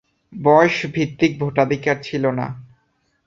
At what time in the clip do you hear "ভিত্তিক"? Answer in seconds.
0.85-1.31